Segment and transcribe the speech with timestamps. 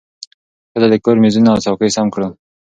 [0.71, 2.29] ښځه د کور مېزونه او څوکۍ سم کړل